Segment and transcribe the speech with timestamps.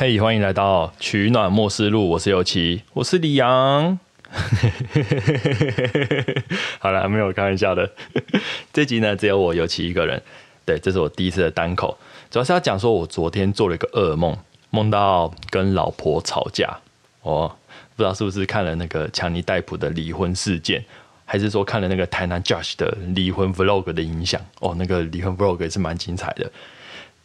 [0.00, 3.98] 嘿，欢迎来到取暖末世录，我是尤奇，我是李阳。
[6.80, 7.92] 好了，没有开玩笑的。
[8.72, 10.22] 这集呢，只有我尤奇一个人。
[10.64, 11.98] 对，这是我第一次的单口，
[12.30, 14.34] 主要是要讲说我昨天做了一个噩梦，
[14.70, 16.78] 梦到跟老婆吵架。
[17.20, 17.54] 哦，
[17.94, 20.82] 不知道是不是看了那个强尼戴普的离婚事件，
[21.26, 24.40] 还是说看了那个台南 Josh 的离婚 Vlog 的影响？
[24.60, 26.50] 哦，那个离婚 Vlog 也是蛮精彩的。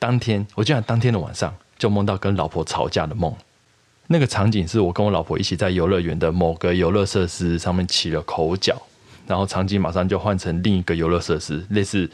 [0.00, 3.34] 当天，我就想当天的晚上就梦到跟老婆吵架的梦。
[4.06, 8.76] 那个场景是我跟我老婆一起在游乐园的某个游乐设施上面起了口角，
[9.26, 12.08] 然后场景马上就换成另一个游乐设施，类似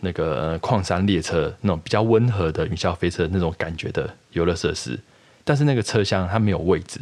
[0.00, 4.98] 那个矿山列车那种比较温和的云霄飞车那种感觉的游乐设施。
[5.42, 7.00] 但是那个车厢它没有位置，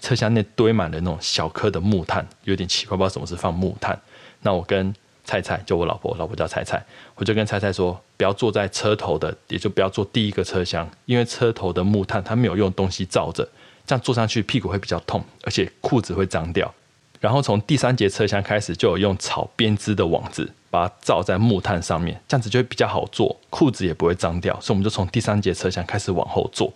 [0.00, 4.00] 车厢内堆满了那种小颗的木炭，有点奇怪，不知道什么是放木炭。
[4.40, 4.94] 那我跟
[5.28, 6.82] 菜菜就我老婆，老婆叫菜菜，
[7.14, 13.46] 我就跟菜菜说，不要坐在车头的，也就不要坐第一个车厢，因为车头的木炭它没有用东西罩着，
[13.86, 16.72] 这样坐上去屁股会比较痛，而且裤子会脏掉。
[17.20, 24.58] 然后从第三节车厢开始，就有用草编织的网子把它罩在木炭上面，这样子就会比较好坐，裤子也不会脏掉。
[24.62, 26.72] 所以我们就从第三节车厢开始往后坐。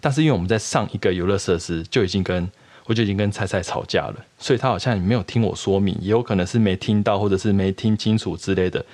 [0.00, 2.50] 但是因为我们在上一个游乐设施就已经跟。
[2.86, 8.84] 我就已经跟菜菜吵架了，所以他好像也没有听我说明，也有可能是没听到，或者是没听清楚之类的。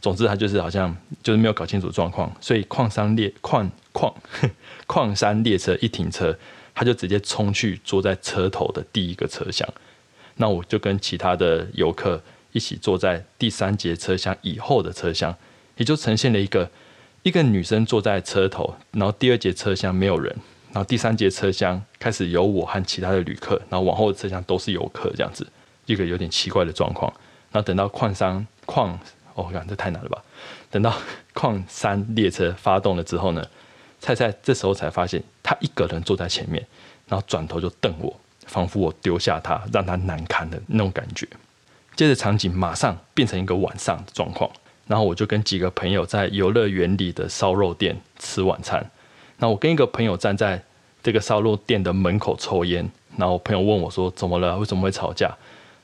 [0.00, 4.14] 总之，他就是好像就是没有搞清楚状况，所以矿山列矿矿
[4.86, 6.36] 矿山列车一停车，
[6.74, 9.66] 他就直接冲去坐在车头的第一个车厢。
[10.36, 15.34] 那我就跟其他的游客一起坐在第三节车厢以后的车厢，
[15.76, 16.70] 也就呈现了一个
[17.22, 20.34] 一个女生坐在车头，然后第二节车厢没有人。
[20.74, 25.46] 然后第三节车厢开始有我和其他的旅客，然后往后的车厢都是游客，这样子
[25.86, 27.08] 一个有点奇怪的状况。
[27.52, 28.98] 然后等到矿山矿，
[29.34, 30.20] 哦，看这太难了吧？
[30.72, 30.92] 等到
[31.32, 33.46] 矿山列车发动了之后呢，
[34.00, 36.66] 菜菜这时候才发现他一个人坐在前面，
[37.06, 38.12] 然后转头就瞪我，
[38.48, 41.24] 仿佛我丢下他，让他难堪的那种感觉。
[41.94, 44.50] 接着场景马上变成一个晚上的状况，
[44.88, 48.84] 然后我就跟几个朋友在游乐园里的烧肉店吃晚餐。
[49.38, 50.62] 那我跟一个朋友站在
[51.02, 54.56] 这个烧肉店的门口抽烟，然后朋友问我说：“怎么了？
[54.58, 55.36] 为什么会吵架？”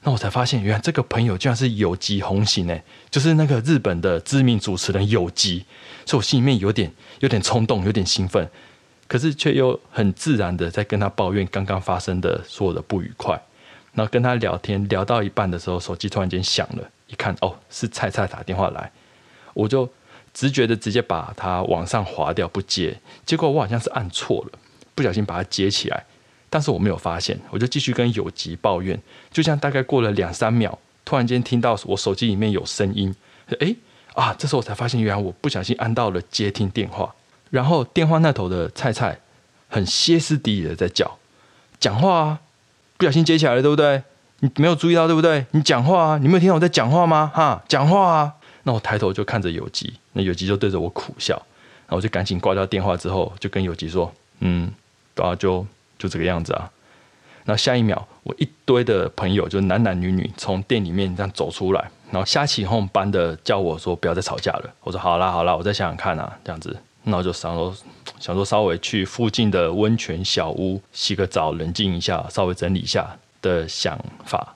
[0.03, 5.65] 那我才发现，原来这个朋友居然是有吉红行诶，就是那个日本的知名主持人有吉，
[6.07, 8.49] 所以我心里面有点有点冲动，有点兴奋，
[9.07, 13.39] 可是却又很自然的在跟他抱怨刚刚发生的所有的不愉快。
[13.93, 18.91] 然后跟他聊天聊到一半的时候，手机突然间响了，一看哦，是菜菜打电话来，
[19.53, 19.87] 我就。
[20.33, 24.59] 直觉的直接把它往上滑掉不接，结果我好像是按错了，
[24.95, 26.05] 不小心把它接起来，
[26.49, 33.15] 但是我没有发现，我就继续跟有吉抱怨，就像大概过了两三秒，突然间听到我手机里面有声音，
[33.59, 33.75] 哎
[34.15, 37.15] 啊，这时候我才发现原来我不小心按到了接听电话，
[37.51, 39.19] 然后电话那头的菜菜
[39.69, 41.19] 很歇斯底里的在叫，
[41.79, 42.41] 讲话啊，
[42.97, 44.03] 不小心接起来了，对不对？
[44.41, 45.47] 你没有注意到对不对？
[45.51, 47.31] 你讲话啊，你没有听到我在讲话吗？
[47.35, 48.35] 哈，讲话啊。
[48.63, 51.35] 那我抬头就看着有吉，那有吉就对着我苦笑，
[51.87, 54.71] 然后我就赶紧挂掉电话之后，就跟有吉说：“嗯，
[55.15, 55.67] 对啊，就
[55.99, 56.71] 就这个样子啊。”
[57.45, 67.75] 然后下一秒，我一堆的朋友就男男女女从店里面这样走出来，然后瞎起哄般的叫我说：“不要再吵架了。”我说：“好啦好啦，我再想想看啊，这样子。”那我就想说
[68.21, 74.55] 想说稍微去附近的温泉小屋洗个澡，冷静一下，稍微整理一下的想法。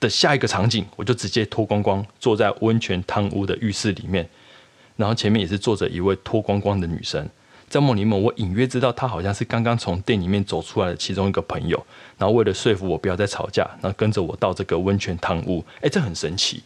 [0.00, 4.28] 的下一个场景，我就直接脱光光坐在温泉汤屋的浴室里面，
[4.96, 7.28] 然后前面也是坐着一位脱光光的女生。
[7.68, 11.86] 在梦里面，我隐约知道她好像是刚刚从店里面走出来的其中一个朋友。
[12.18, 15.64] 然后为了说服我不要再吵架，然后跟着我到这个温泉汤屋。
[15.80, 16.64] 哎，这很神奇，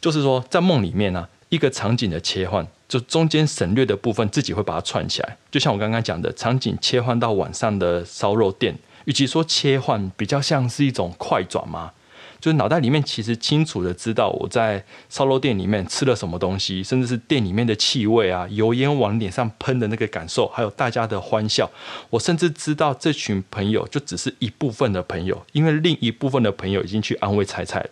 [0.00, 5.36] 就是说在梦里面呢，一个场景的切换，就中间省略的部分自己会把它串起来。
[5.50, 11.92] 就像我刚刚讲的，场景切换到晚上的烧肉店，与其说切换，比较像是一种快转吗？
[12.40, 21.70] 就是脑袋里面其实清楚的知道我在烧肉店里面吃了什么东西，甚至是店里面的气味啊，油烟往脸上喷的那个感受，还有大家的欢笑。
[22.10, 27.90] 我甚至知道这群朋友就只是一部分的朋友，因为另一部分的朋友已经去安慰彩彩了。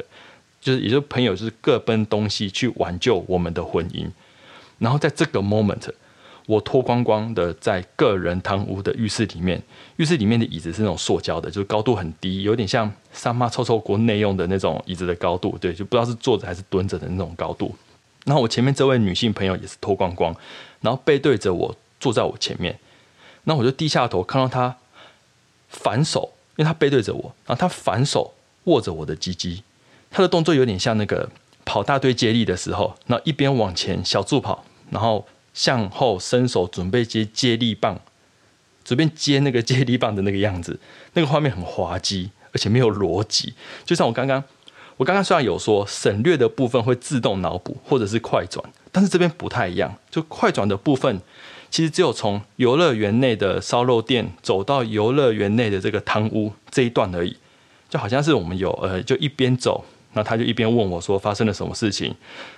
[0.61, 4.07] 就是，也就朋友就是各奔东西去挽救我们的婚姻。
[4.79, 5.89] 然后在这个 moment。
[6.47, 9.63] 我脱光光的在个人汤屋的浴室里面，
[9.97, 17.75] 浴室里面的椅子是那种塑胶的，就是高度很低，有点像三妈臭臭国内用的那种椅子的高度，对，就不知道是坐着还是蹲着的那种高度。
[18.25, 20.35] 然后我前面这位女性朋友也是脱光光，
[20.81, 22.77] 然后背对着我坐在我前面，
[23.45, 24.77] 那我就低下头看到她
[25.69, 28.35] 反手，因为她背对着我，然后她反手
[28.65, 29.63] 握着我的鸡鸡，
[30.11, 31.31] 她的动作有点像那个
[31.65, 35.25] 跑大队接力的时候，那一边往前小助跑，然后。
[35.55, 38.01] 向后伸手准备接接力棒
[38.85, 40.79] 随便接那个接力棒的那个样子，
[41.13, 43.55] 那个画面很滑稽，而且没有逻辑。
[43.85, 44.43] 就像我刚刚，
[44.97, 51.21] 我刚刚虽然有说省略的部分会自动脑补或者是快转，但是这边不太一样，就快转的部分
[51.71, 57.37] 其实只有从游乐园内的烧肉店走到游乐园内的这个汤屋这一段而已，
[57.89, 59.85] 就好像是我们有呃，就一边走，
[60.15, 62.15] 那他就一边问我说发生了什么事情，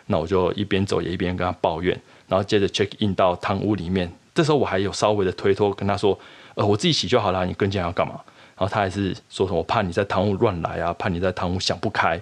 [0.06, 1.98] 那我就一边走也一边跟他抱怨，
[2.28, 4.12] 然后接着 check in 到汤屋里面。
[4.34, 6.18] 这时候我还有稍微的推脱，跟他说
[6.56, 8.14] ：“呃，我自己洗就好了，你跟进来要干嘛？”
[8.58, 12.20] 然后他还是说什么：“我怕你在堂屋乱来啊，怕你在堂屋想不开。”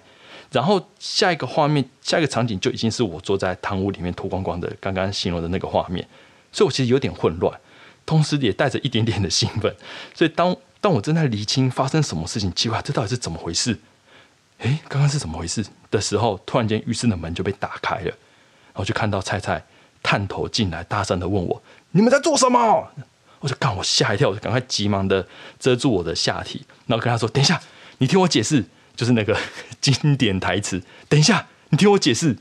[0.52, 6.06] 然后下一个画面，下一个场景就已经是我坐在堂屋里面脱光光的，刚刚形容的那个画面。
[6.52, 7.58] 所以我其实有点混乱，
[8.04, 9.74] 同时也带着一点点的兴奋。
[10.14, 13.78] 所以当当我正在厘清发生什么事情，奇怪，这到底是怎么回事？
[14.62, 19.64] 诶，刚刚是怎么回事的时候，突然间浴室的门就被打开了，然后就看到菜菜
[20.02, 21.62] 探头进来，大声的问我。
[21.90, 22.88] 你们在做什么？
[23.40, 25.26] 我就干，我吓一跳，我就赶快急忙的
[25.58, 27.60] 遮住我的下体，然后跟他说：“等一下，
[27.98, 28.64] 你听我解释，
[28.94, 29.36] 就是那个
[29.80, 30.80] 经典台词。
[31.08, 32.36] 等一下，你听我解释。”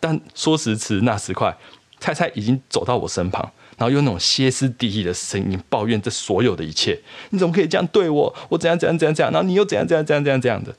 [0.00, 1.56] 但说时迟，那时快，
[2.00, 7.00] 菜菜已经走到我身旁，然后用那种歇斯底里的声音抱怨这所有的一切
[7.30, 8.34] ：“你怎么可以这样对我？
[8.48, 9.32] 我怎样怎样怎样怎样？
[9.32, 10.74] 然后你又怎样怎样怎样怎样这样的？”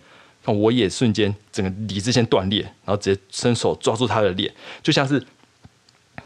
[0.46, 5.26] 那我也瞬间整个理智线断裂，然后直接伸手抓住他的脸，就像是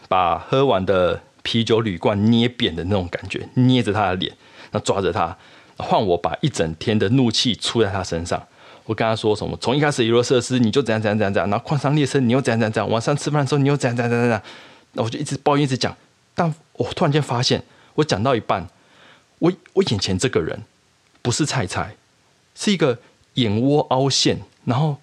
[0.07, 1.21] 把喝完的。
[1.47, 4.35] 啤酒铝罐捏扁的那种感觉，捏着他的脸，
[4.71, 5.37] 那抓着他，
[5.77, 8.43] 换我把一整天的怒气出在他身上。
[8.85, 9.55] 我跟他说什么？
[9.61, 14.41] 从一开始游乐设施你就怎样怎样怎样怎样，然后矿山列车你又怎样怎样怎样，晚上吃饭的时候你又怎样怎样怎样怎样。
[14.93, 15.95] 那我就一直抱怨一直讲，
[16.33, 17.63] 但我突然间发现，
[17.93, 18.67] 我讲到一半，
[19.37, 20.63] 我我眼前这个人
[21.21, 21.95] 不是菜菜，
[22.55, 22.97] 是一个
[23.35, 24.97] 眼窝凹陷，然后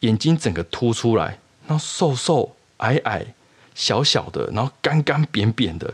[0.00, 3.26] 眼睛整个凸出来，然后瘦瘦矮矮。
[3.72, 5.86] 小小的，然后干干扁扁的，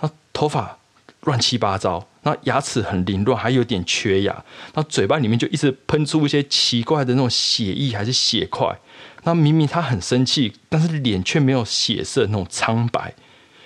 [0.00, 0.76] 然后头发
[1.20, 4.32] 乱七八糟，然后牙齿很凌乱，还有点缺牙，
[4.74, 8.76] 然后嘴巴里面就一直喷出一些奇怪的那种血液还是血块，
[9.22, 13.14] 那明明他很生气，但是脸却没有血色那种苍白，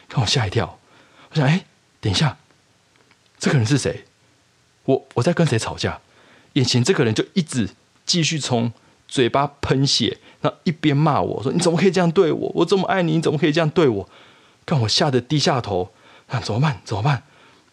[0.07, 0.79] 看我吓一跳，
[1.31, 1.65] 我想哎，
[1.99, 2.37] 等一下，
[3.39, 4.05] 这个人是谁？
[4.85, 5.99] 我我在跟谁吵架？
[6.55, 7.69] 眼前这个人就一直
[8.05, 8.73] 继续从
[9.09, 10.19] 嘴巴喷血。
[10.41, 12.53] 那一边骂我说：“你怎么可以这样对我？
[12.55, 14.09] 我这么爱你，你怎么可以这样对我？”
[14.67, 15.93] 看我吓得低下头，
[16.31, 16.81] 那怎么办？
[16.85, 17.23] 怎么办？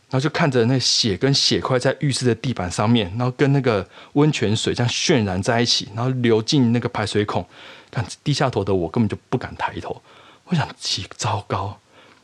[0.09, 7.45] 然后就看着那血跟血块在浴室的地板上面，然后跟那个温泉水这样渲染在一起，然后流进那个排水孔。
[7.91, 10.01] 看低下头的我根本就不敢抬头。
[10.45, 11.79] 我想，奇糟糕！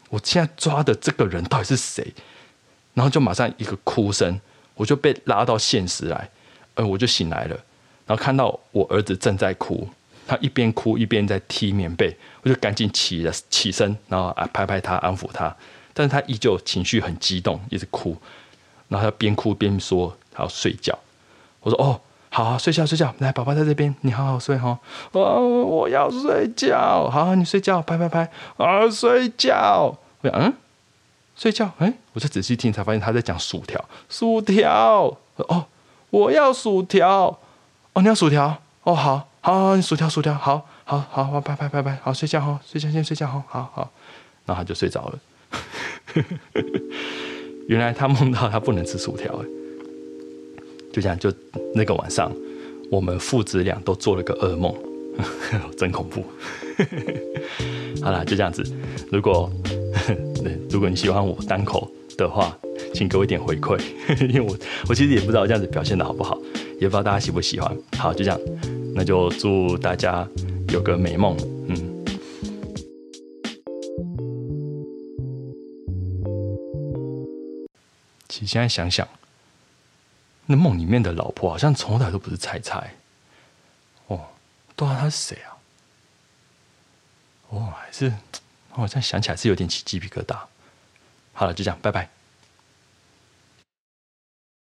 [0.10, 2.14] 我现在抓的这个人到底是谁？
[2.94, 4.40] 然后就马上一个哭声，
[4.76, 6.30] 我就被拉到现实来，
[6.76, 7.56] 呃，我就醒来了，
[8.06, 9.88] 然后看到我儿子正在哭。
[10.28, 15.56] 他一边哭一边在踢棉被，我就赶紧起了起身，然后啊拍拍他安抚他，
[15.94, 18.18] 但是他依旧情绪很激动，一直哭，
[18.88, 20.98] 然后他边哭边说他要睡觉。
[21.60, 22.02] 我说哦，
[22.32, 24.80] 好，睡觉睡觉，来，宝宝在这边，你好好睡哈。
[25.12, 29.96] 哦，我要睡觉，好，你睡觉，拍拍拍，啊，睡觉。
[30.22, 30.54] 我讲嗯，
[31.36, 35.16] 睡觉，哎，我就仔细听才发现他在讲薯条，薯条。
[35.36, 35.68] 哦，
[36.16, 37.38] 我要薯条，
[37.92, 39.28] 哦，你要薯条，哦，好。
[39.42, 43.92] 好好，你，薯条薯条，好好好好，拜拜拜拜，好睡觉哈，睡觉先睡觉哈，好好，
[44.46, 45.20] 然后他就睡着了。
[47.68, 49.46] 原来他梦到他不能吃薯条，哎，
[50.94, 51.32] 就这样，就
[51.76, 52.32] 那个晚上，
[52.90, 54.74] 我们父子俩都做了个噩梦，
[55.78, 56.26] 真恐怖。
[58.02, 58.64] 好了，就这样子。
[59.12, 59.52] 如果
[60.72, 62.58] 如果你喜欢我单口的话，
[62.96, 63.78] 请给我一点回馈，
[64.28, 66.40] 因为我我其实也不知道这样子表现的好不好，
[66.80, 67.78] 也不知道大家喜不喜欢。
[67.98, 68.40] 好，就这样。
[68.96, 70.26] 那就祝大家
[70.70, 71.36] 有个美梦，
[71.68, 72.06] 嗯。
[78.30, 79.06] 其实现在想想，
[80.46, 82.96] 那梦里面的老婆好像从来都不是菜菜，
[84.08, 84.22] 哦，
[84.78, 85.52] 对啊，她是谁啊？
[87.50, 88.14] 哦，还是，
[88.76, 90.38] 我现在想起来是有点起鸡皮疙瘩。
[91.34, 92.10] 好了，就这样，拜拜。